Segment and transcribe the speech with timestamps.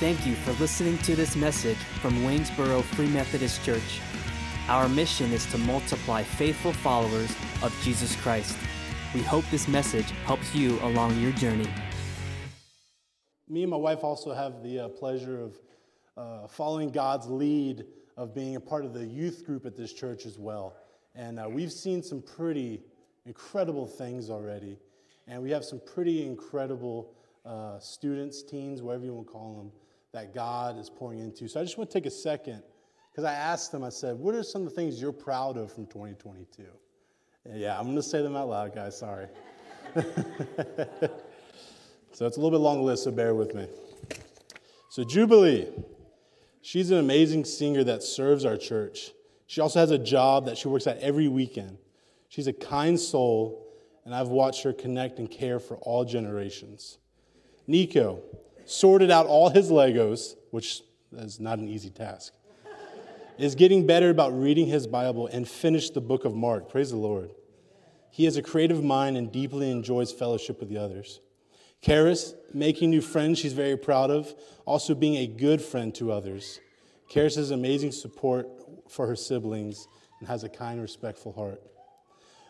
[0.00, 4.00] Thank you for listening to this message from Waynesboro Free Methodist Church.
[4.66, 7.30] Our mission is to multiply faithful followers
[7.62, 8.56] of Jesus Christ.
[9.14, 11.68] We hope this message helps you along your journey.
[13.46, 15.58] Me and my wife also have the uh, pleasure of
[16.16, 17.84] uh, following God's lead
[18.16, 20.76] of being a part of the youth group at this church as well.
[21.14, 22.80] And uh, we've seen some pretty
[23.26, 24.78] incredible things already.
[25.28, 27.12] And we have some pretty incredible
[27.44, 29.72] uh, students, teens, whatever you want to call them,
[30.12, 31.48] that God is pouring into.
[31.48, 32.62] So I just want to take a second
[33.10, 35.72] because I asked them, I said, What are some of the things you're proud of
[35.72, 36.64] from 2022?
[37.44, 38.98] And yeah, I'm going to say them out loud, guys.
[38.98, 39.26] Sorry.
[39.94, 40.02] so
[42.26, 43.66] it's a little bit long list, so bear with me.
[44.90, 45.68] So, Jubilee,
[46.60, 49.12] she's an amazing singer that serves our church.
[49.46, 51.78] She also has a job that she works at every weekend.
[52.28, 53.66] She's a kind soul,
[54.04, 56.98] and I've watched her connect and care for all generations.
[57.66, 58.22] Nico
[58.70, 62.32] sorted out all his Legos, which is not an easy task,
[63.36, 66.68] is getting better about reading his Bible and finished the book of Mark.
[66.68, 67.30] Praise the Lord.
[68.10, 71.20] He has a creative mind and deeply enjoys fellowship with the others.
[71.82, 74.34] Karis, making new friends she's very proud of,
[74.66, 76.60] also being a good friend to others.
[77.10, 78.48] Karis has amazing support
[78.88, 79.88] for her siblings
[80.20, 81.60] and has a kind, respectful heart.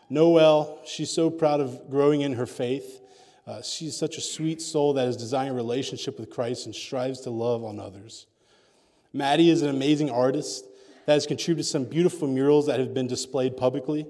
[0.09, 3.00] Noelle, she's so proud of growing in her faith.
[3.47, 7.21] Uh, she's such a sweet soul that has designed a relationship with Christ and strives
[7.21, 8.27] to love on others.
[9.13, 10.65] Maddie is an amazing artist
[11.05, 14.05] that has contributed some beautiful murals that have been displayed publicly.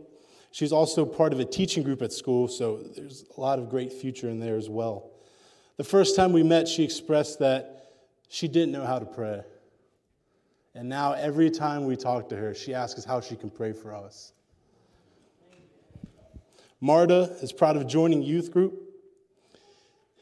[0.51, 3.93] She's also part of a teaching group at school, so there's a lot of great
[3.93, 5.11] future in there as well.
[5.77, 7.93] The first time we met, she expressed that
[8.27, 9.43] she didn't know how to pray.
[10.75, 13.71] And now, every time we talk to her, she asks us how she can pray
[13.71, 14.33] for us.
[16.81, 18.90] Marta is proud of joining youth group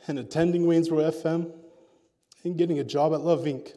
[0.07, 1.51] and attending Waynesboro FM
[2.43, 3.73] and getting a job at Love Inc.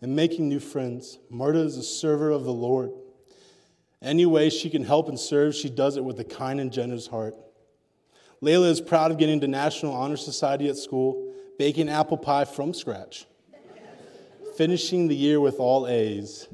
[0.00, 1.18] and making new friends.
[1.30, 2.90] Marta is a server of the Lord.
[4.00, 7.06] Any way she can help and serve, she does it with a kind and generous
[7.06, 7.34] heart.
[8.40, 12.72] Layla is proud of getting to National Honor Society at school, baking apple pie from
[12.72, 13.26] scratch,
[14.56, 16.46] finishing the year with all A's,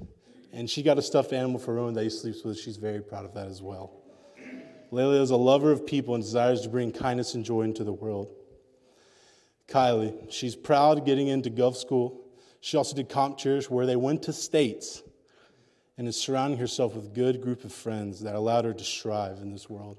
[0.52, 2.58] and she got a stuffed animal for Rowan that he sleeps with.
[2.58, 3.92] She's very proud of that as well.
[4.90, 7.92] Layla is a lover of people and desires to bring kindness and joy into the
[7.92, 8.34] world.
[9.68, 12.20] Kylie, she's proud of getting into Gov School.
[12.60, 15.02] She also did Comp cheers where they went to states
[15.96, 19.38] and is surrounding herself with a good group of friends that allowed her to strive
[19.38, 19.98] in this world.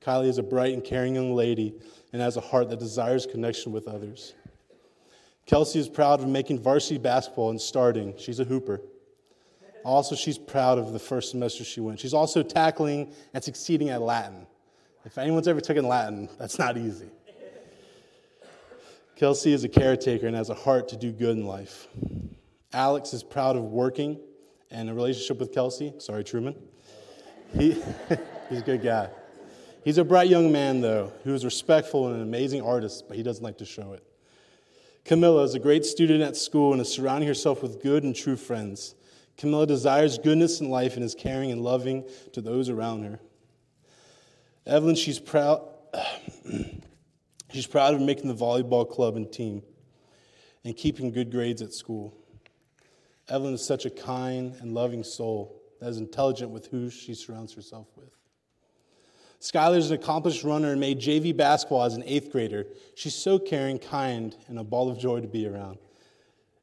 [0.00, 1.74] Kylie is a bright and caring young lady
[2.12, 4.34] and has a heart that desires connection with others.
[5.46, 8.14] Kelsey is proud of making varsity basketball and starting.
[8.18, 8.80] She's a hooper.
[9.84, 12.00] Also, she's proud of the first semester she went.
[12.00, 14.46] She's also tackling and succeeding at Latin.
[15.04, 17.08] If anyone's ever taken Latin, that's not easy.
[19.16, 21.88] Kelsey is a caretaker and has a heart to do good in life.
[22.74, 24.20] Alex is proud of working
[24.70, 25.94] and a relationship with Kelsey.
[25.98, 26.54] Sorry, Truman.
[27.54, 27.82] He,
[28.50, 29.08] he's a good guy.
[29.82, 33.22] He's a bright young man, though, who is respectful and an amazing artist, but he
[33.22, 34.04] doesn't like to show it.
[35.06, 38.36] Camilla is a great student at school and is surrounding herself with good and true
[38.36, 38.96] friends.
[39.38, 43.18] Camilla desires goodness in life and is caring and loving to those around her.
[44.66, 45.66] Evelyn, she's proud.
[47.56, 49.62] she's proud of making the volleyball club and team
[50.64, 52.14] and keeping good grades at school.
[53.28, 57.54] Evelyn is such a kind and loving soul that is intelligent with who she surrounds
[57.54, 58.10] herself with.
[59.40, 62.66] Skylar is an accomplished runner and made JV basketball as an eighth grader.
[62.94, 65.78] She's so caring, kind, and a ball of joy to be around.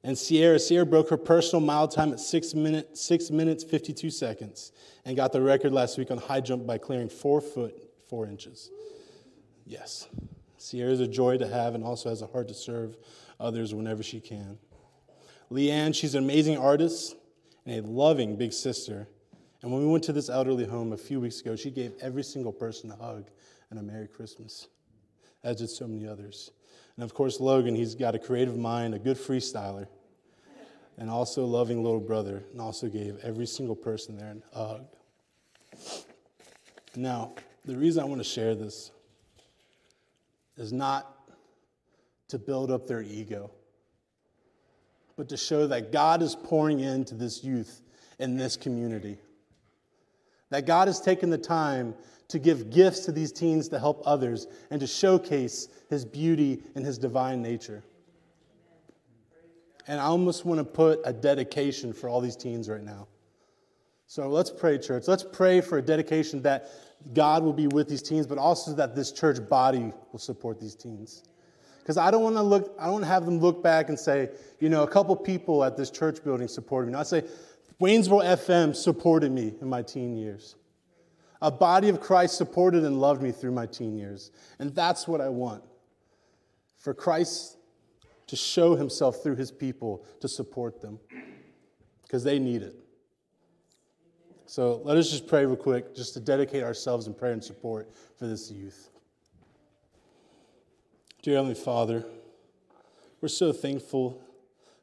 [0.03, 4.71] And Sierra, Sierra broke her personal mile time at six, minute, six minutes, 52 seconds,
[5.05, 7.75] and got the record last week on high jump by clearing four foot,
[8.09, 8.69] four inches.
[9.65, 10.09] Yes,
[10.63, 12.95] Sierra is a joy to have and also has a heart to serve
[13.37, 14.57] others whenever she can.
[15.51, 17.17] Leanne, she's an amazing artist
[17.65, 19.05] and a loving big sister.
[19.61, 22.23] And when we went to this elderly home a few weeks ago, she gave every
[22.23, 23.27] single person a hug
[23.71, 24.69] and a Merry Christmas,
[25.43, 26.51] as did so many others.
[26.95, 29.87] And of course, Logan, he's got a creative mind, a good freestyler,
[30.97, 34.85] and also a loving little brother, and also gave every single person there a hug.
[36.95, 37.33] Now,
[37.65, 38.91] the reason I want to share this
[40.57, 41.29] is not
[42.29, 43.51] to build up their ego,
[45.15, 47.81] but to show that God is pouring into this youth
[48.19, 49.17] in this community.
[50.49, 51.95] That God has taken the time
[52.29, 56.85] to give gifts to these teens to help others and to showcase his beauty and
[56.85, 57.83] his divine nature.
[59.87, 63.07] And I almost want to put a dedication for all these teens right now.
[64.07, 65.07] So let's pray, church.
[65.07, 66.69] Let's pray for a dedication that
[67.13, 70.75] God will be with these teens, but also that this church body will support these
[70.75, 71.23] teens.
[71.79, 74.29] Because I don't want to look, I don't have them look back and say,
[74.59, 76.95] you know, a couple people at this church building supported me.
[76.97, 77.23] I say,
[77.81, 80.55] Waynesboro FM supported me in my teen years.
[81.41, 84.31] A body of Christ supported and loved me through my teen years.
[84.59, 85.61] And that's what I want.
[86.77, 87.57] For Christ
[88.27, 90.99] to show himself through his people to support them
[92.03, 92.82] because they need it.
[94.45, 97.89] So let us just pray real quick, just to dedicate ourselves in prayer and support
[98.17, 98.89] for this youth.
[101.21, 102.05] Dear Heavenly Father,
[103.21, 104.21] we're so thankful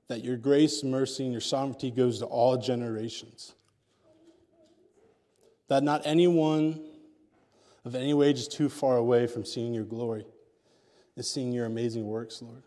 [0.08, 3.54] that your grace, mercy, and your sovereignty goes to all generations.
[5.68, 6.80] That not anyone
[7.84, 10.24] of any age is too far away from seeing your glory
[11.14, 12.62] and seeing your amazing works, Lord.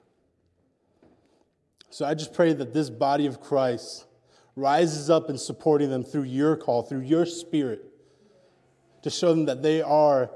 [1.89, 4.05] So I just pray that this body of Christ
[4.55, 7.83] rises up in supporting them through your call, through your spirit,
[9.01, 10.31] to show them that they are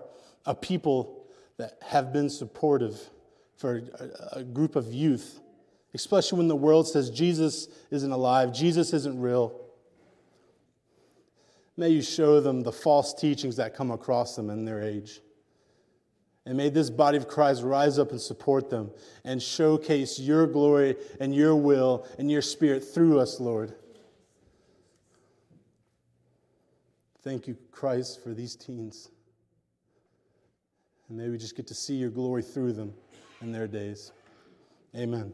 [0.45, 1.25] a people
[1.57, 3.09] that have been supportive
[3.55, 3.81] for
[4.31, 5.39] a, group of youth,
[5.93, 9.59] especially when the world says Jesus isn't alive, Jesus isn't real.
[11.75, 15.21] May you show them the false teachings that come across them in their age.
[16.45, 18.91] And may this body of Christ rise up and support them
[19.25, 23.75] and showcase your glory and your will and your spirit through us, Lord.
[27.27, 29.09] Thank you, Christ, for these teens.
[31.09, 32.93] And may we just get to see your glory through them
[33.41, 34.13] in their days.
[34.95, 35.33] Amen.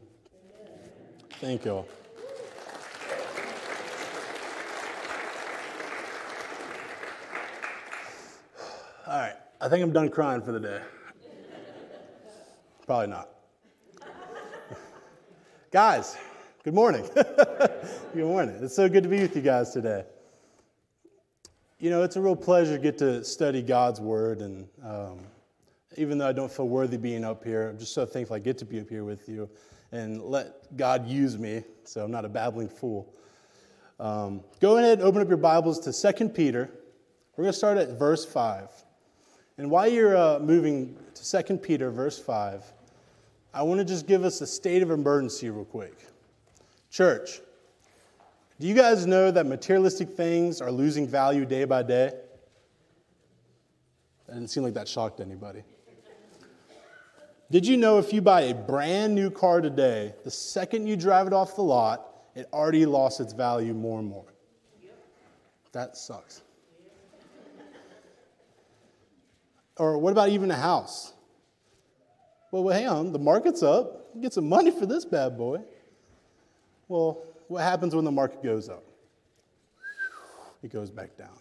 [1.34, 1.88] Thank you all.
[9.06, 10.80] All right, I think I'm done crying for the day.
[12.86, 13.28] Probably not.
[15.70, 16.16] guys,
[16.64, 17.08] good morning.
[17.14, 18.58] good morning.
[18.62, 20.02] It's so good to be with you guys today.
[21.80, 24.40] You know, it's a real pleasure to get to study God's Word.
[24.40, 25.18] And um,
[25.96, 28.58] even though I don't feel worthy being up here, I'm just so thankful I get
[28.58, 29.48] to be up here with you
[29.90, 33.12] and let God use me so I'm not a babbling fool.
[33.98, 36.70] Um, go ahead and open up your Bibles to 2 Peter.
[37.36, 38.70] We're going to start at verse 5.
[39.58, 42.64] And while you're uh, moving to 2 Peter, verse 5,
[43.52, 45.94] I want to just give us a state of emergency real quick.
[46.90, 47.40] Church,
[48.60, 52.12] do you guys know that materialistic things are losing value day by day?
[54.26, 55.64] That didn't seem like that shocked anybody.
[57.50, 61.26] Did you know if you buy a brand new car today, the second you drive
[61.26, 64.24] it off the lot, it already lost its value more and more?
[65.72, 66.42] That sucks.
[69.76, 71.12] Or what about even a house?
[72.50, 74.20] Well, well, hang on, the market's up.
[74.20, 75.60] Get some money for this bad boy.
[76.86, 78.84] Well, what happens when the market goes up?
[80.62, 81.38] It goes back down.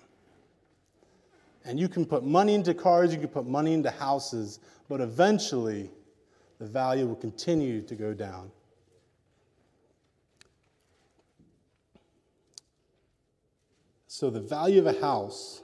[1.65, 4.59] And you can put money into cars, you can put money into houses,
[4.89, 5.89] but eventually
[6.59, 8.51] the value will continue to go down.
[14.07, 15.63] So, the value of a house,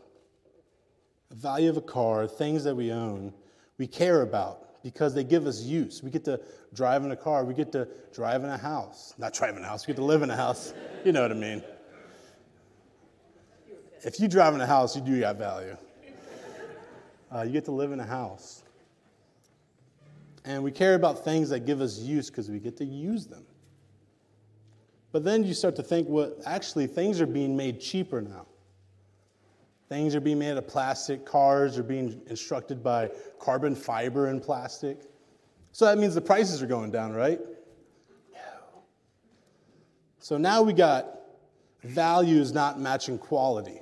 [1.29, 3.33] the value of a car, things that we own,
[3.77, 6.01] we care about because they give us use.
[6.01, 6.39] We get to
[6.73, 9.13] drive in a car, we get to drive in a house.
[9.17, 10.73] Not drive in a house, we get to live in a house.
[11.05, 11.63] You know what I mean.
[14.01, 15.77] If you drive in a house, you do got value.
[17.33, 18.63] Uh, you get to live in a house.
[20.43, 23.45] And we care about things that give us use because we get to use them.
[25.13, 28.45] But then you start to think, well, actually, things are being made cheaper now.
[29.89, 31.25] Things are being made of plastic.
[31.25, 35.01] Cars are being instructed by carbon fiber and plastic.
[35.71, 37.39] So that means the prices are going down, right?
[38.31, 38.83] No.
[40.19, 41.19] So now we got
[41.83, 43.81] values not matching quality.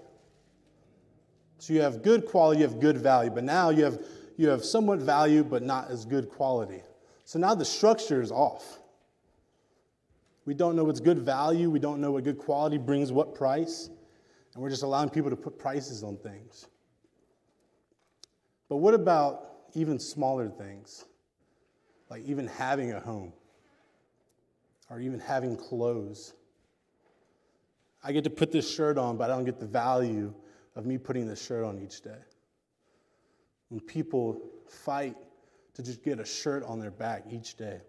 [1.57, 3.99] So you have good quality, you have good value, but now you have,
[4.37, 6.83] you have somewhat value, but not as good quality.
[7.25, 8.79] So now the structure is off.
[10.45, 13.89] We don't know what's good value, we don't know what good quality brings what price
[14.57, 16.65] and we're just allowing people to put prices on things.
[18.67, 21.05] But what about even smaller things,
[22.09, 23.33] like even having a home
[24.89, 26.33] or even having clothes?
[28.03, 30.33] I get to put this shirt on, but I don't get the value
[30.75, 32.17] of me putting this shirt on each day.
[33.69, 35.15] When people fight
[35.75, 37.79] to just get a shirt on their back each day.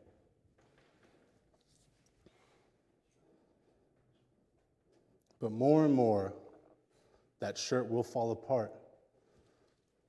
[5.40, 6.34] But more and more,
[7.40, 8.72] that shirt will fall apart.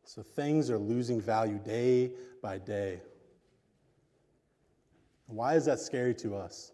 [0.04, 3.02] So things are losing value day by day.
[5.28, 6.72] Why is that scary to us?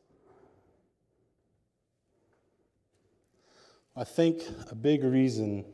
[3.98, 5.66] I think a big reason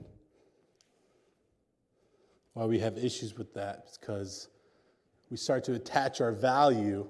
[2.54, 4.50] why we have issues with that is because
[5.30, 7.08] we start to attach our value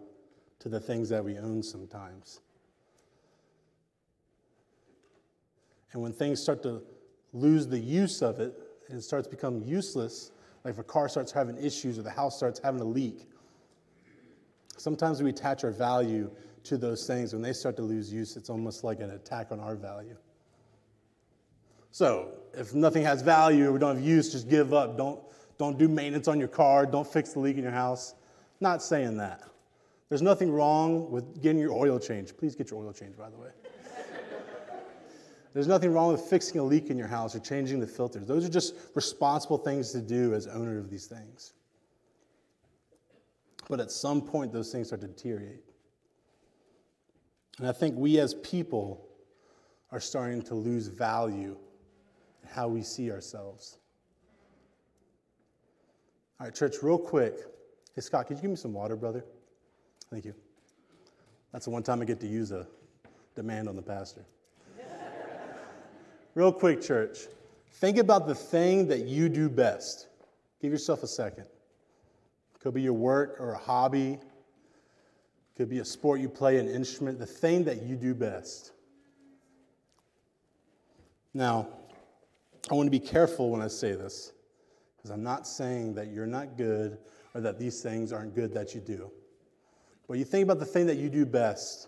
[0.60, 2.42] to the things that we own sometimes.
[5.94, 6.84] And when things start to
[7.34, 8.54] lose the use of it
[8.90, 10.32] and it starts become useless,
[10.64, 13.28] like if a car starts having issues or the house starts having a leak,
[14.78, 16.30] sometimes we attach our value
[16.64, 17.34] to those things.
[17.34, 20.18] When they start to lose use, it's almost like an attack on our value.
[21.92, 24.98] So, if nothing has value or we don't have use, just give up.
[24.98, 25.20] Don't,
[25.58, 26.86] don't do maintenance on your car.
[26.86, 28.16] Don't fix the leak in your house.
[28.60, 29.44] Not saying that.
[30.10, 32.38] There's nothing wrong with getting your oil changed.
[32.38, 33.50] Please get your oil changed, by the way.
[35.54, 38.26] There's nothing wrong with fixing a leak in your house or changing the filters.
[38.26, 41.54] Those are just responsible things to do as owner of these things.
[43.70, 45.64] But at some point, those things start to deteriorate.
[47.58, 49.08] And I think we as people
[49.92, 51.58] are starting to lose value
[52.44, 53.78] in how we see ourselves.
[56.40, 57.36] All right, church, real quick.
[57.94, 59.24] Hey, Scott, could you give me some water, brother?
[60.10, 60.34] Thank you.
[61.52, 62.66] That's the one time I get to use a
[63.36, 64.26] demand on the pastor.
[66.34, 67.28] Real quick, church.
[67.74, 70.08] Think about the thing that you do best.
[70.62, 71.46] Give yourself a second.
[72.62, 74.20] Could be your work or a hobby.
[75.58, 78.72] Could be a sport you play, an instrument, the thing that you do best.
[81.34, 81.68] Now,
[82.70, 84.32] I want to be careful when I say this,
[84.96, 86.98] because I'm not saying that you're not good
[87.34, 89.12] or that these things aren't good that you do.
[90.08, 91.88] But you think about the thing that you do best.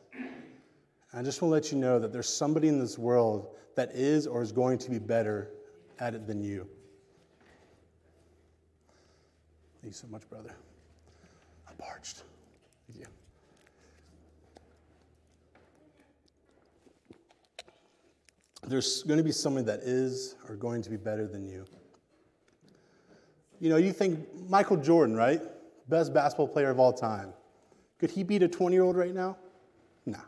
[1.13, 4.27] I just want to let you know that there's somebody in this world that is
[4.27, 5.49] or is going to be better
[5.99, 6.67] at it than you.
[9.81, 10.55] Thank you so much, brother.
[11.67, 12.23] I'm parched.
[12.87, 13.07] Thank you.
[18.65, 21.65] There's going to be somebody that is or going to be better than you.
[23.59, 25.41] You know, you think Michael Jordan, right?
[25.89, 27.33] Best basketball player of all time.
[27.99, 29.37] Could he beat a 20 year old right now?
[30.05, 30.19] Nah.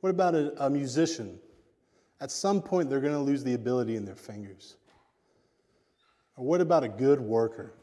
[0.00, 1.38] What about a, a musician?
[2.24, 4.76] At some point, they're going to lose the ability in their fingers.
[6.38, 7.74] Or what about a good worker?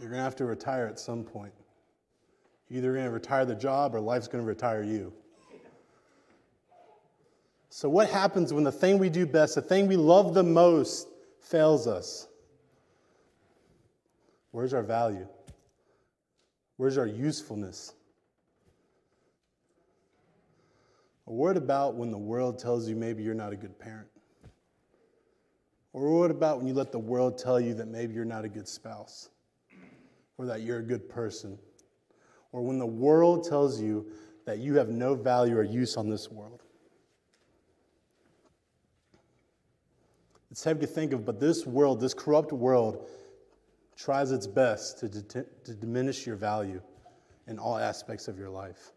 [0.00, 1.52] You're going to have to retire at some point.
[2.68, 5.12] You're either going to retire the job or life's going to retire you.
[7.70, 11.06] So, what happens when the thing we do best, the thing we love the most,
[11.40, 12.26] fails us?
[14.50, 15.28] Where's our value?
[16.78, 17.94] Where's our usefulness?
[21.28, 24.08] Or what about when the world tells you maybe you're not a good parent?
[25.92, 28.48] Or what about when you let the world tell you that maybe you're not a
[28.48, 29.28] good spouse?
[30.38, 31.58] Or that you're a good person?
[32.50, 34.06] Or when the world tells you
[34.46, 36.62] that you have no value or use on this world?
[40.50, 43.06] It's heavy to think of, but this world, this corrupt world,
[43.98, 46.80] tries its best to, to diminish your value
[47.46, 48.92] in all aspects of your life.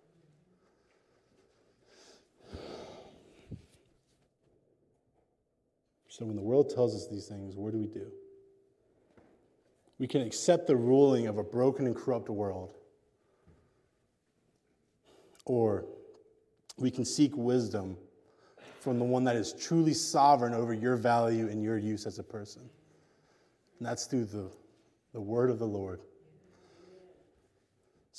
[6.12, 8.12] So when the world tells us these things, what do we do?
[9.98, 12.76] We can accept the ruling of a broken and corrupt world,
[15.46, 15.86] or
[16.78, 17.96] we can seek wisdom
[18.82, 22.24] from the one that is truly sovereign over your value and your use as a
[22.24, 22.64] person.
[23.80, 24.52] And that's through the,
[25.14, 26.02] the word of the Lord.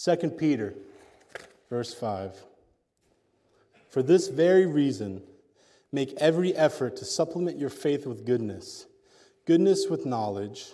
[0.02, 0.74] 2 Peter,
[1.68, 2.42] verse 5.
[3.90, 5.22] For this very reason,
[5.92, 8.86] Make every effort to supplement your faith with goodness,
[9.44, 10.72] goodness with knowledge,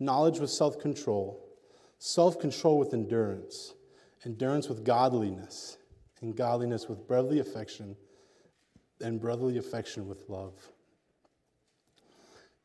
[0.00, 1.46] knowledge with self control,
[1.98, 3.74] self control with endurance,
[4.24, 5.76] endurance with godliness,
[6.22, 7.94] and godliness with brotherly affection,
[9.02, 10.54] and brotherly affection with love.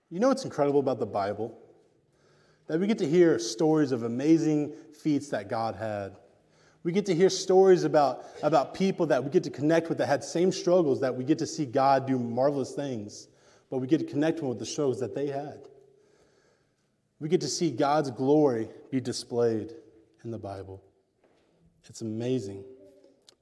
[0.09, 1.59] You know what's incredible about the Bible?
[2.67, 6.15] That we get to hear stories of amazing feats that God had
[6.83, 10.07] we get to hear stories about, about people that we get to connect with that
[10.07, 13.27] had same struggles, that we get to see God do marvelous things,
[13.69, 15.67] but we get to connect with the struggles that they had.
[17.19, 19.73] We get to see God's glory be displayed
[20.23, 20.81] in the Bible.
[21.89, 22.63] It's amazing.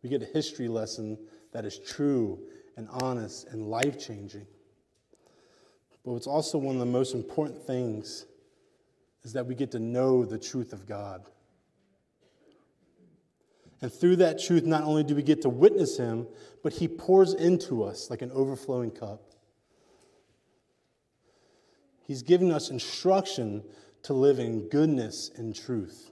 [0.01, 1.17] We get a history lesson
[1.51, 2.39] that is true
[2.77, 4.48] and honest and life changing.
[6.06, 8.25] But what's also one of the most important things
[9.24, 11.25] is that we get to know the truth of God.
[13.81, 16.27] And through that truth, not only do we get to witness Him,
[16.63, 19.22] but He pours into us like an overflowing cup.
[22.05, 23.63] He's giving us instruction
[24.03, 26.12] to live in goodness and truth.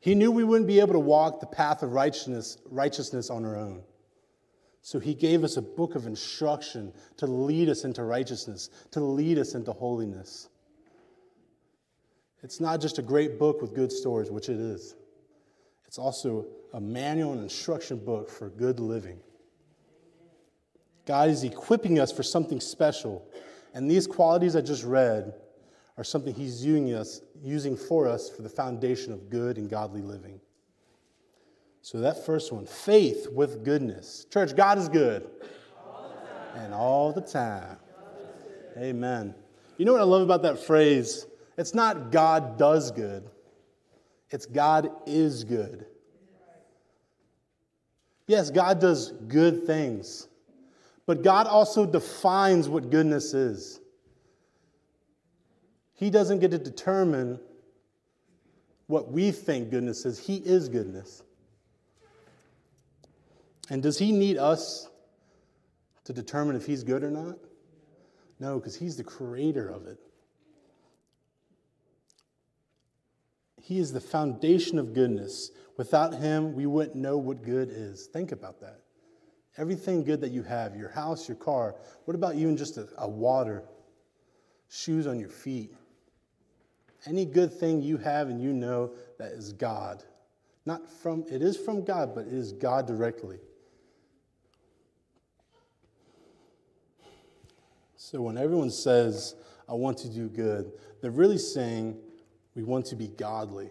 [0.00, 3.56] He knew we wouldn't be able to walk the path of righteousness, righteousness on our
[3.56, 3.82] own.
[4.80, 9.36] So he gave us a book of instruction to lead us into righteousness, to lead
[9.36, 10.48] us into holiness.
[12.42, 14.94] It's not just a great book with good stories, which it is.
[15.86, 19.18] It's also a manual and instruction book for good living.
[21.06, 23.26] God is equipping us for something special.
[23.72, 25.34] And these qualities I just read
[25.96, 30.02] are something He's using, us, using for us for the foundation of good and godly
[30.02, 30.40] living.
[31.80, 34.26] So, that first one faith with goodness.
[34.32, 35.30] Church, God is good.
[36.56, 37.76] And all the time.
[38.76, 39.34] Amen.
[39.78, 41.26] You know what I love about that phrase?
[41.56, 43.30] It's not God does good,
[44.30, 45.86] it's God is good.
[48.26, 50.26] Yes, God does good things,
[51.06, 53.80] but God also defines what goodness is.
[55.94, 57.38] He doesn't get to determine
[58.88, 61.22] what we think goodness is, He is goodness.
[63.70, 64.88] And does He need us
[66.04, 67.36] to determine if He's good or not?
[68.38, 69.98] No, because He's the creator of it.
[73.66, 75.50] He is the foundation of goodness.
[75.76, 78.06] Without Him, we wouldn't know what good is.
[78.06, 78.82] Think about that.
[79.58, 83.08] Everything good that you have, your house, your car, what about even just a, a
[83.08, 83.64] water,
[84.68, 85.74] shoes on your feet?
[87.06, 90.04] Any good thing you have and you know that is God.
[90.64, 93.40] Not from, it is from God, but it is God directly.
[97.96, 99.34] So when everyone says,
[99.68, 100.70] I want to do good,
[101.02, 101.98] they're really saying,
[102.56, 103.70] we want to be godly.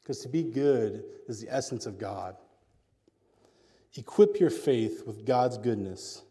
[0.00, 2.36] Because to be good is the essence of God.
[3.96, 6.22] Equip your faith with God's goodness.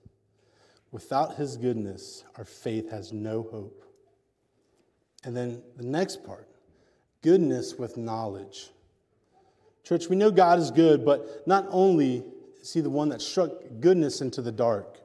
[0.91, 3.83] Without his goodness, our faith has no hope.
[5.23, 6.47] And then the next part
[7.21, 8.69] goodness with knowledge.
[9.83, 12.23] Church, we know God is good, but not only
[12.61, 14.99] is he the one that struck goodness into the dark,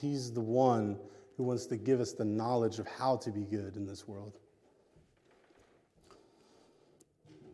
[0.00, 0.98] He's the one
[1.36, 4.38] who wants to give us the knowledge of how to be good in this world.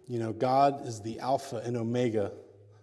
[0.06, 2.32] You know, God is the Alpha and Omega,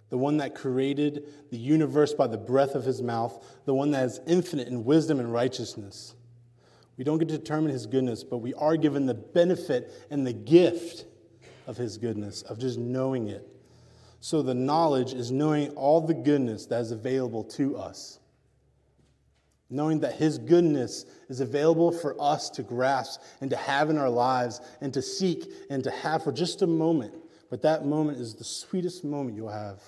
[0.10, 4.06] the one that created the universe by the breath of his mouth, the one that
[4.06, 6.16] is infinite in wisdom and righteousness.
[6.98, 10.34] We don't get to determine his goodness, but we are given the benefit and the
[10.34, 11.06] gift
[11.68, 13.48] of his goodness, of just knowing it.
[14.20, 18.20] So the knowledge is knowing all the goodness that is available to us
[19.70, 24.10] knowing that His goodness is available for us to grasp and to have in our
[24.10, 27.14] lives and to seek and to have for just a moment.
[27.50, 29.82] But that moment is the sweetest moment you'll have.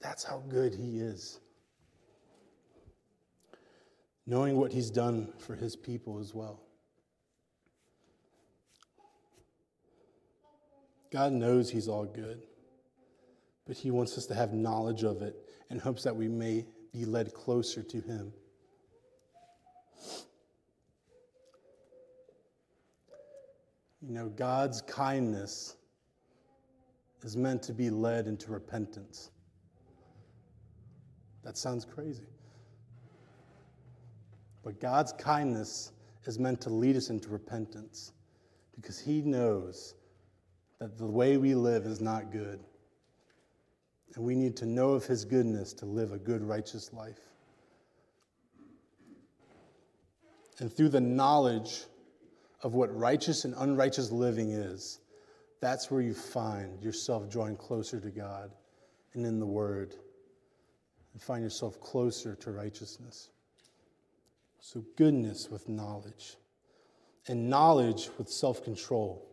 [0.00, 1.40] That's how good He is.
[4.26, 6.60] Knowing what He's done for His people as well.
[11.10, 12.42] God knows He's all good,
[13.66, 15.36] but He wants us to have knowledge of it
[15.70, 18.32] and hopes that we may be led closer to Him.
[24.00, 25.76] You know, God's kindness
[27.22, 29.30] is meant to be led into repentance.
[31.42, 32.26] That sounds crazy.
[34.62, 35.92] But God's kindness
[36.26, 38.12] is meant to lead us into repentance
[38.76, 39.94] because He knows
[40.78, 42.60] that the way we live is not good.
[44.14, 47.20] And we need to know of His goodness to live a good, righteous life.
[50.58, 51.84] And through the knowledge
[52.62, 54.98] of what righteous and unrighteous living is,
[55.60, 58.50] that's where you find yourself drawing closer to God
[59.14, 59.94] and in the Word.
[61.12, 63.30] And find yourself closer to righteousness.
[64.60, 66.36] So, goodness with knowledge,
[67.26, 69.24] and knowledge with self control.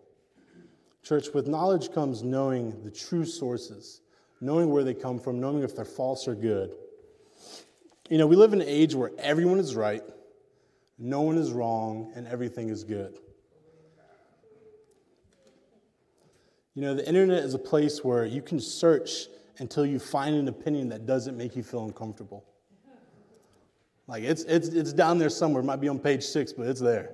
[1.04, 4.02] Church, with knowledge comes knowing the true sources,
[4.42, 6.76] knowing where they come from, knowing if they're false or good.
[8.10, 10.04] You know, we live in an age where everyone is right
[10.98, 13.18] no one is wrong, and everything is good.
[16.74, 19.28] You know, the internet is a place where you can search
[19.60, 22.46] until you find an opinion that doesn't make you feel uncomfortable.
[24.08, 25.64] Like it's, it's, it's down there somewhere.
[25.64, 27.12] It might be on page six, but it's there.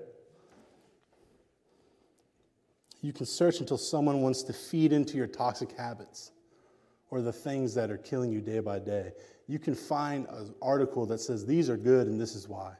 [3.02, 6.32] You can search until someone wants to feed into your toxic habits
[7.12, 9.12] or the things that are killing you day by day.
[9.48, 12.74] You can find an article that says these are good and this is why.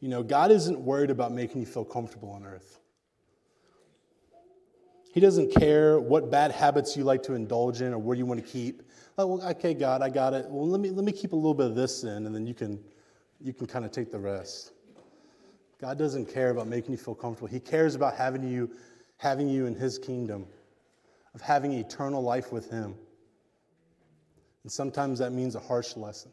[0.00, 2.80] You know, God isn't worried about making you feel comfortable on earth.
[5.14, 8.44] He doesn't care what bad habits you like to indulge in or what you want
[8.44, 8.82] to keep.
[9.16, 10.44] Oh, well, okay, God, I got it.
[10.46, 12.52] Well, let me, let me keep a little bit of this in, and then you
[12.52, 12.78] can,
[13.40, 14.72] you can kind of take the rest.
[15.80, 17.48] God doesn't care about making you feel comfortable.
[17.48, 18.70] He cares about having you,
[19.16, 20.46] having you in His kingdom,
[21.36, 22.94] of having eternal life with Him.
[24.62, 26.32] And sometimes that means a harsh lesson.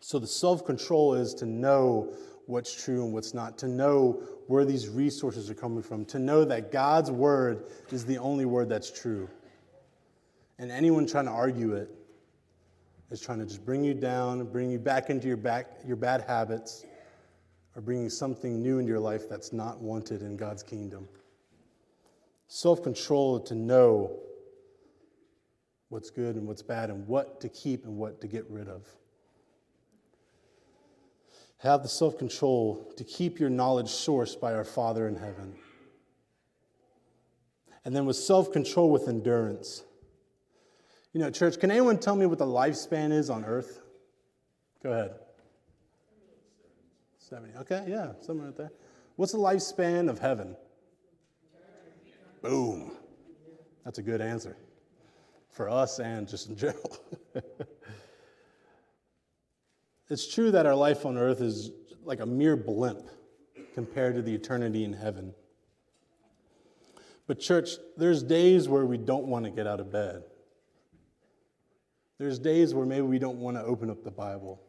[0.00, 2.12] So the self control is to know
[2.46, 6.44] what's true and what's not, to know where these resources are coming from, to know
[6.44, 9.28] that God's word is the only word that's true.
[10.58, 11.88] And anyone trying to argue it
[13.10, 16.24] is trying to just bring you down, bring you back into your, back, your bad
[16.26, 16.84] habits,
[17.74, 21.08] or bringing something new into your life that's not wanted in God's kingdom.
[22.52, 24.10] Self control to know
[25.88, 28.88] what's good and what's bad, and what to keep and what to get rid of.
[31.58, 35.54] Have the self control to keep your knowledge sourced by our Father in heaven.
[37.84, 39.84] And then with self control, with endurance.
[41.12, 43.80] You know, church, can anyone tell me what the lifespan is on earth?
[44.82, 45.14] Go ahead.
[47.18, 47.58] 70.
[47.58, 48.72] Okay, yeah, somewhere right there.
[49.14, 50.56] What's the lifespan of heaven?
[52.42, 52.92] Boom.
[53.84, 54.56] That's a good answer
[55.50, 56.96] for us and just in general.
[60.08, 61.70] it's true that our life on earth is
[62.04, 63.08] like a mere blimp
[63.74, 65.34] compared to the eternity in heaven.
[67.26, 70.24] But, church, there's days where we don't want to get out of bed.
[72.18, 74.60] There's days where maybe we don't want to open up the Bible.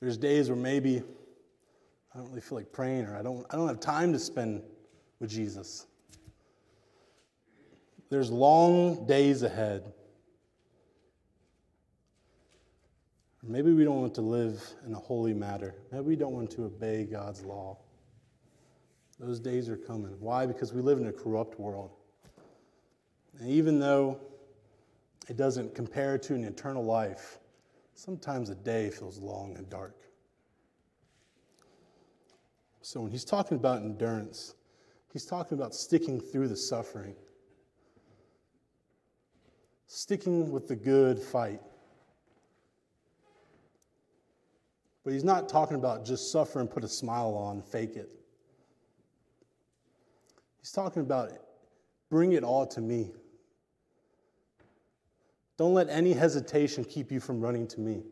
[0.00, 1.02] There's days where maybe
[2.14, 4.62] I don't really feel like praying or I don't, I don't have time to spend
[5.20, 5.86] with Jesus.
[8.10, 9.92] There's long days ahead.
[13.42, 15.74] Maybe we don't want to live in a holy matter.
[15.92, 17.78] Maybe we don't want to obey God's law.
[19.18, 20.16] Those days are coming.
[20.18, 20.46] Why?
[20.46, 21.90] Because we live in a corrupt world.
[23.38, 24.18] And even though
[25.28, 27.38] it doesn't compare to an eternal life.
[27.94, 29.96] Sometimes a day feels long and dark.
[32.82, 34.54] So when he's talking about endurance,
[35.12, 37.14] he's talking about sticking through the suffering,
[39.94, 41.60] sticking with the good fight.
[45.04, 48.10] But he's not talking about just suffer and put a smile on, fake it.
[50.60, 51.40] He's talking about it.
[52.10, 53.12] bring it all to me.
[55.58, 58.02] Don't let any hesitation keep you from running to me.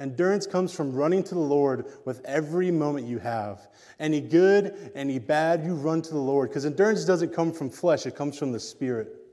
[0.00, 3.68] Endurance comes from running to the Lord with every moment you have.
[3.98, 8.06] Any good, any bad, you run to the Lord because endurance doesn't come from flesh,
[8.06, 9.25] it comes from the Spirit.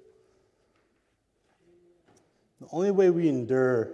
[2.64, 3.90] The only way we endure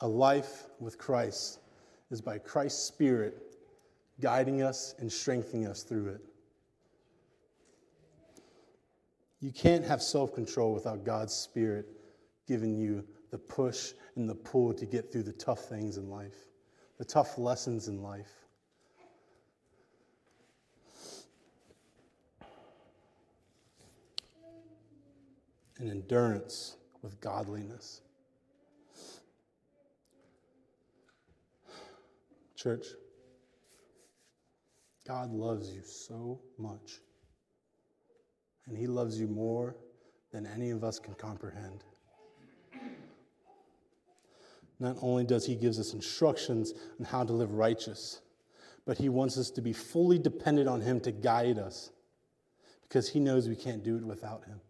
[0.00, 1.58] a life with Christ
[2.10, 3.56] is by Christ's Spirit
[4.20, 6.20] guiding us and strengthening us through it.
[9.40, 11.86] You can't have self control without God's Spirit
[12.46, 16.36] giving you the push and the pull to get through the tough things in life,
[16.98, 18.32] the tough lessons in life.
[25.78, 28.02] And endurance with godliness.
[32.56, 32.86] Church,
[35.06, 37.00] God loves you so much
[38.66, 39.76] and He loves you more
[40.32, 41.84] than any of us can comprehend.
[44.80, 48.20] Not only does He give us instructions on how to live righteous,
[48.84, 51.90] but He wants us to be fully dependent on Him to guide us
[52.82, 54.60] because He knows we can't do it without Him.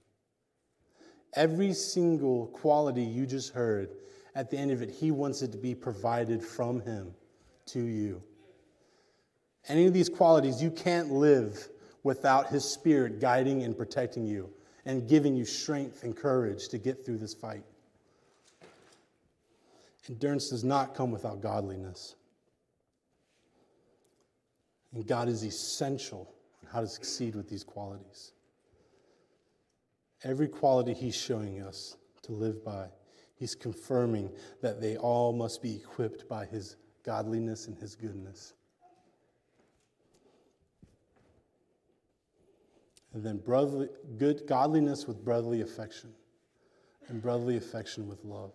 [1.35, 3.91] Every single quality you just heard,
[4.35, 7.15] at the end of it, He wants it to be provided from Him
[7.67, 8.23] to you.
[9.69, 11.69] Any of these qualities you can't live
[12.03, 14.51] without His Spirit guiding and protecting you
[14.87, 17.65] and giving you strength and courage to get through this fight.
[20.09, 22.15] Endurance does not come without godliness.
[24.95, 28.33] And God is essential in how to succeed with these qualities.
[30.25, 32.87] Every quality He's showing us to live by,
[33.37, 34.31] He's confirming
[34.63, 38.55] that they all must be equipped by His godliness and His goodness.
[43.15, 46.11] And then brotherly, good godliness with brotherly affection,
[47.09, 48.53] and brotherly affection with love.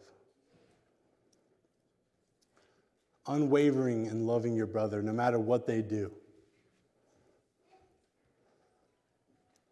[3.26, 6.12] Unwavering in loving your brother no matter what they do.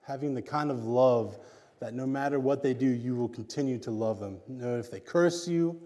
[0.02, 1.38] Having the kind of love
[1.82, 4.40] that no matter what they do, you will continue to love them.
[4.60, 5.82] If they curse you,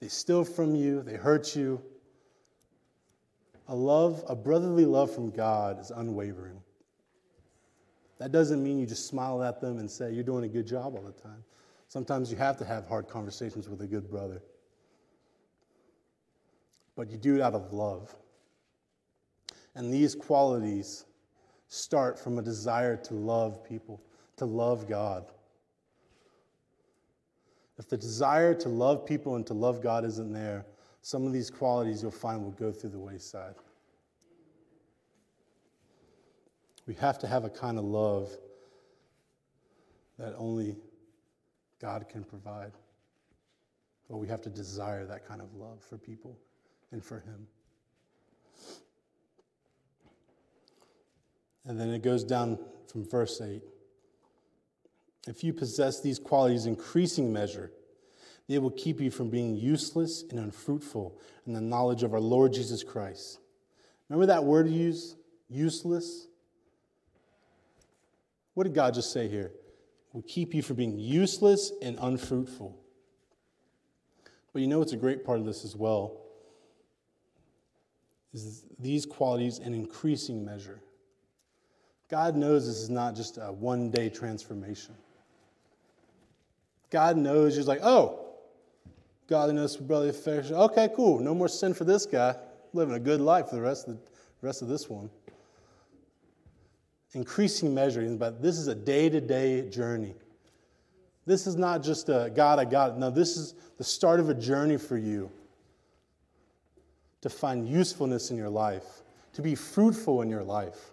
[0.00, 1.82] they steal from you, they hurt you.
[3.66, 6.60] A love, a brotherly love from God is unwavering.
[8.18, 10.94] That doesn't mean you just smile at them and say, You're doing a good job
[10.94, 11.44] all the time.
[11.88, 14.40] Sometimes you have to have hard conversations with a good brother.
[16.94, 18.14] But you do it out of love.
[19.74, 21.06] And these qualities
[21.68, 24.00] start from a desire to love people,
[24.38, 25.26] to love God.
[27.78, 30.66] If the desire to love people and to love God isn't there,
[31.02, 33.54] some of these qualities you'll find will go through the wayside.
[36.86, 38.30] We have to have a kind of love
[40.18, 40.76] that only
[41.80, 42.72] God can provide.
[44.08, 46.36] But we have to desire that kind of love for people
[46.90, 47.46] and for Him.
[51.66, 52.58] And then it goes down
[52.90, 53.62] from verse 8.
[55.28, 57.70] If you possess these qualities in increasing measure,
[58.48, 62.54] they will keep you from being useless and unfruitful in the knowledge of our Lord
[62.54, 63.38] Jesus Christ.
[64.08, 65.16] Remember that word used?
[65.50, 66.28] Useless?
[68.54, 69.52] What did God just say here?
[70.14, 72.74] Will keep you from being useless and unfruitful.
[74.54, 76.22] But you know it's a great part of this as well?
[78.32, 80.80] Is these qualities in increasing measure.
[82.08, 84.94] God knows this is not just a one day transformation.
[86.90, 88.20] God knows He's like, oh,
[89.28, 90.54] godliness, brotherly affection.
[90.54, 91.20] Okay, cool.
[91.20, 92.34] No more sin for this guy.
[92.72, 94.00] Living a good life for the rest of, the,
[94.46, 95.10] rest of this one.
[97.14, 100.14] Increasing measure, but this is a day to day journey.
[101.26, 102.96] This is not just a God, I got it.
[102.96, 105.30] No, this is the start of a journey for you
[107.20, 109.02] to find usefulness in your life,
[109.34, 110.92] to be fruitful in your life.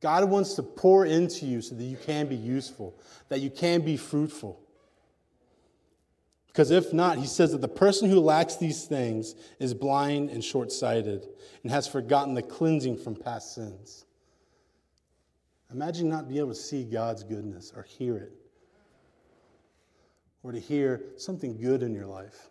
[0.00, 2.94] God wants to pour into you so that you can be useful,
[3.28, 4.59] that you can be fruitful.
[6.50, 10.42] Because if not, he says that the person who lacks these things is blind and
[10.42, 11.28] short sighted
[11.62, 14.04] and has forgotten the cleansing from past sins.
[15.72, 18.32] Imagine not being able to see God's goodness or hear it,
[20.42, 22.48] or to hear something good in your life.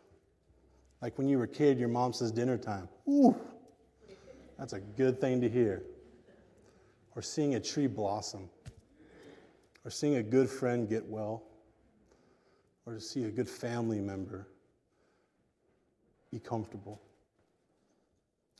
[1.02, 2.88] Like when you were a kid, your mom says dinner time.
[3.10, 3.36] Ooh,
[4.58, 5.84] that's a good thing to hear
[7.20, 8.50] or seeing a tree blossom,
[9.84, 11.44] or seeing a good friend get well,
[12.90, 14.48] or to see a good family member
[16.32, 17.00] be comfortable.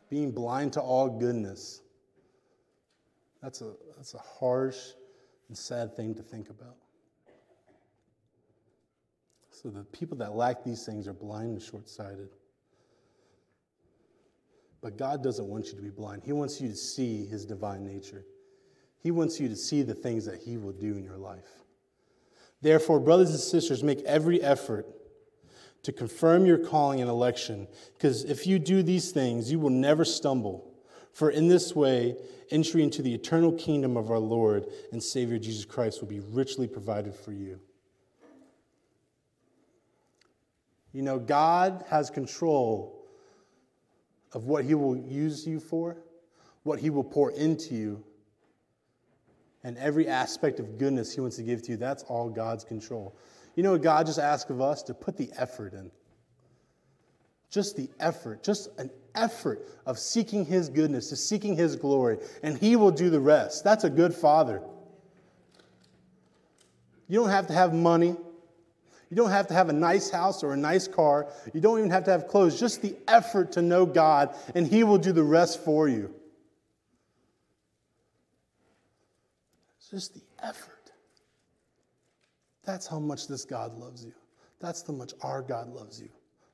[0.10, 1.82] Being blind to all goodness.
[3.42, 4.78] That's a, that's a harsh
[5.48, 6.76] and sad thing to think about.
[9.50, 12.30] So the people that lack these things are blind and short sighted.
[14.82, 16.22] But God doesn't want you to be blind.
[16.24, 18.24] He wants you to see His divine nature.
[19.02, 21.64] He wants you to see the things that He will do in your life.
[22.62, 24.86] Therefore, brothers and sisters, make every effort
[25.84, 27.68] to confirm your calling and election,
[27.98, 30.74] because if you do these things, you will never stumble.
[31.14, 32.18] For in this way,
[32.52, 36.68] entry into the eternal kingdom of our Lord and Savior Jesus Christ will be richly
[36.68, 37.60] provided for you.
[40.92, 43.06] You know, God has control
[44.34, 45.98] of what He will use you for,
[46.64, 48.04] what He will pour into you,
[49.64, 53.16] and every aspect of goodness He wants to give to you, that's all God's control.
[53.56, 54.84] You know what God just asks of us?
[54.84, 55.92] To put the effort in.
[57.50, 62.58] Just the effort, just an effort of seeking His goodness, to seeking His glory, and
[62.58, 63.64] He will do the rest.
[63.64, 64.62] That's a good Father.
[67.08, 68.16] You don't have to have money.
[69.10, 71.28] You don't have to have a nice house or a nice car.
[71.52, 72.60] You don't even have to have clothes.
[72.60, 76.14] Just the effort to know God, and He will do the rest for you.
[79.90, 80.92] Just the effort.
[82.64, 84.14] That's how much this God loves you.
[84.60, 86.10] That's how much our God loves you.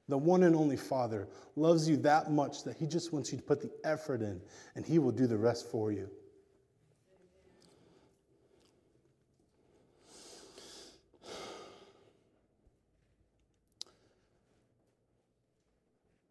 [0.08, 3.44] The one and only Father loves you that much that He just wants you to
[3.44, 4.40] put the effort in,
[4.76, 6.10] and He will do the rest for you.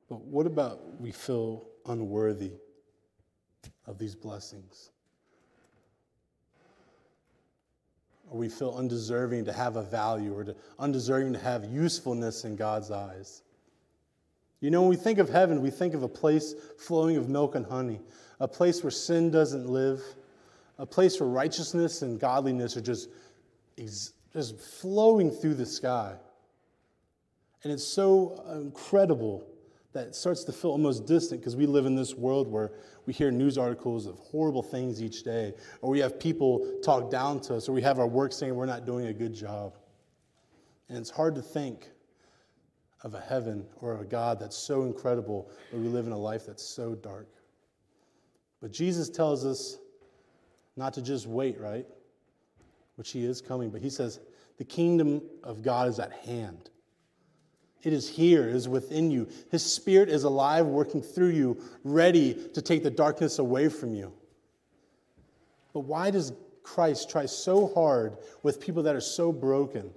[0.09, 2.53] But what about we feel unworthy
[3.87, 4.91] of these blessings?
[8.35, 12.57] Or we feel undeserving to have a value or to, undeserving to have usefulness in
[12.57, 13.43] God's eyes.
[14.61, 17.55] You know, when we think of heaven, we think of a place flowing of milk
[17.55, 18.01] and honey,
[18.41, 20.03] a place where sin doesn't live,
[20.79, 23.09] a place where righteousness and godliness are just,
[24.33, 26.15] just flowing through the sky.
[27.63, 29.47] And it's so incredible
[29.95, 32.73] that starts to feel almost distant because we live in this world where
[33.07, 37.41] we hear news articles of horrible things each day, or we have people talk down
[37.41, 39.77] to us, or we have our work saying we're not doing a good job.
[40.89, 41.91] And it's hard to think
[43.03, 46.45] of a heaven or a God that's so incredible, but we live in a life
[46.47, 47.29] that's so dark.
[48.61, 49.79] But Jesus tells us
[50.77, 51.87] not to just wait, right?
[52.97, 54.19] Which he is coming, but he says,
[54.59, 56.71] the kingdom of God is at hand.
[57.85, 59.29] It is here, it is within you.
[59.51, 64.13] His spirit is alive, working through you, ready to take the darkness away from you.
[65.73, 69.91] But why does Christ try so hard with people that are so broken?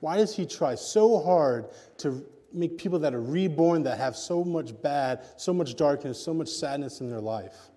[0.00, 4.44] Why does he try so hard to make people that are reborn that have so
[4.44, 7.70] much bad, so much darkness, so much sadness in their life.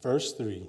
[0.00, 0.68] Verse 3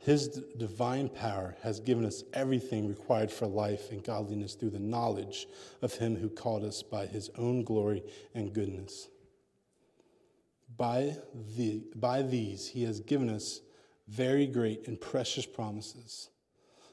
[0.00, 5.46] His divine power has given us everything required for life and godliness through the knowledge
[5.82, 8.02] of Him who called us by His own glory
[8.34, 9.08] and goodness.
[10.74, 11.18] By,
[11.54, 13.60] the, by these, He has given us
[14.08, 16.30] very great and precious promises,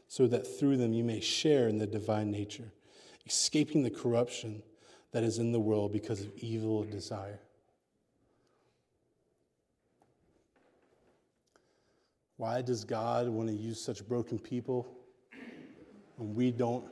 [0.09, 2.73] so that through them you may share in the divine nature,
[3.25, 4.63] escaping the corruption
[5.13, 7.39] that is in the world because of evil desire.
[12.37, 14.87] Why does God want to use such broken people
[16.17, 16.85] when we don't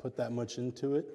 [0.00, 1.06] put that much into it?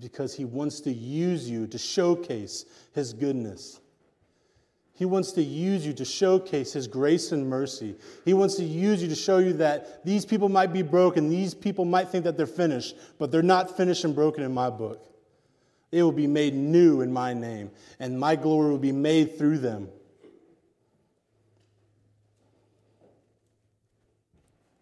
[0.00, 2.64] Because He wants to use you to showcase
[2.94, 3.80] His goodness.
[4.94, 7.96] He wants to use you to showcase His grace and mercy.
[8.24, 11.54] He wants to use you to show you that these people might be broken, these
[11.54, 15.04] people might think that they're finished, but they're not finished and broken in my book.
[15.90, 19.58] It will be made new in my name, and my glory will be made through
[19.58, 19.88] them.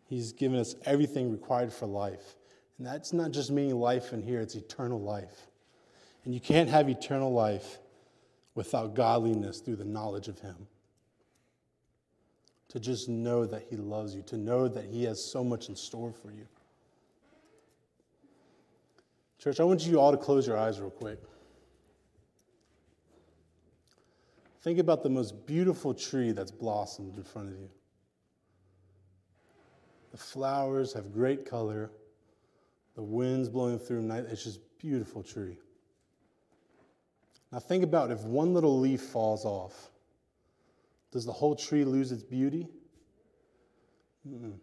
[0.08, 2.36] He's given us everything required for life.
[2.78, 5.48] And that's not just meaning life in here, it's eternal life.
[6.24, 7.78] And you can't have eternal life
[8.54, 10.56] without godliness through the knowledge of Him.
[12.68, 15.76] To just know that He loves you, to know that He has so much in
[15.76, 16.46] store for you.
[19.38, 21.20] Church, I want you all to close your eyes real quick.
[24.62, 27.70] Think about the most beautiful tree that's blossomed in front of you.
[30.16, 31.90] The flowers have great color.
[32.94, 34.24] The wind's blowing through night.
[34.30, 35.58] It's just beautiful tree.
[37.52, 39.90] Now think about if one little leaf falls off,
[41.12, 42.66] does the whole tree lose its beauty?
[44.26, 44.54] Mm-mm.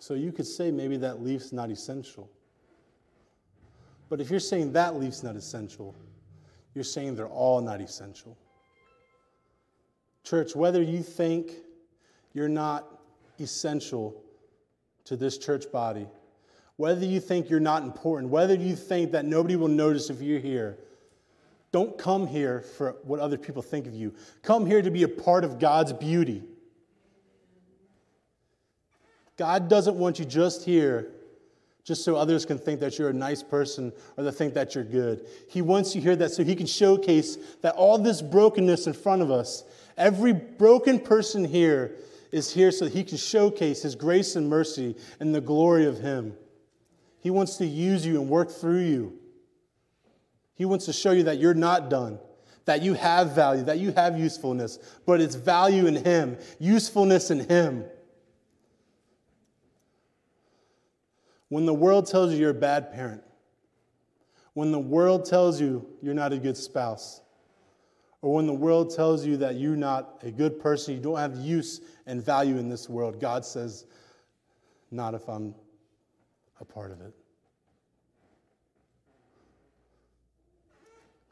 [0.00, 2.30] So you could say maybe that leaf's not essential.
[4.10, 5.96] But if you're saying that leaf's not essential,
[6.74, 8.36] you're saying they're all not essential.
[10.24, 11.52] Church, whether you think
[12.34, 12.95] you're not
[13.38, 14.22] essential
[15.04, 16.06] to this church body.
[16.76, 20.40] Whether you think you're not important, whether you think that nobody will notice if you're
[20.40, 20.78] here,
[21.72, 24.14] don't come here for what other people think of you.
[24.42, 26.42] Come here to be a part of God's beauty.
[29.36, 31.12] God doesn't want you just here
[31.86, 34.82] just so others can think that you're a nice person or they think that you're
[34.82, 35.24] good.
[35.48, 39.22] He wants you here that so he can showcase that all this brokenness in front
[39.22, 39.62] of us,
[39.96, 41.94] every broken person here
[42.32, 45.98] is here so that he can showcase his grace and mercy and the glory of
[45.98, 46.34] him.
[47.20, 49.18] He wants to use you and work through you.
[50.54, 52.18] He wants to show you that you're not done,
[52.64, 57.40] that you have value, that you have usefulness, but it's value in him, usefulness in
[57.40, 57.84] him.
[61.48, 63.22] When the world tells you you're a bad parent,
[64.54, 67.20] when the world tells you you're not a good spouse,
[68.26, 71.36] or when the world tells you that you're not a good person, you don't have
[71.36, 73.86] use and value in this world, God says,
[74.90, 75.54] Not if I'm
[76.60, 77.14] a part of it.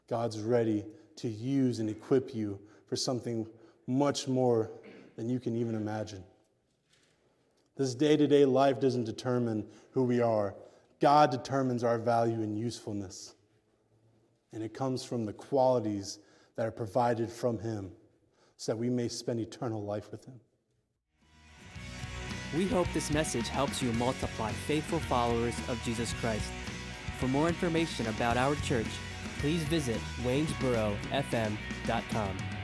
[0.09, 0.85] God's ready
[1.17, 3.45] to use and equip you for something
[3.87, 4.71] much more
[5.17, 6.23] than you can even imagine.
[7.75, 10.55] This day to day life doesn't determine who we are,
[11.01, 13.35] God determines our value and usefulness.
[14.53, 16.19] And it comes from the qualities
[16.55, 17.91] that are provided from Him
[18.57, 20.39] so that we may spend eternal life with Him.
[22.55, 26.51] We hope this message helps you multiply faithful followers of Jesus Christ.
[27.19, 28.87] For more information about our church,
[29.39, 32.54] please visit waynesborofm.com.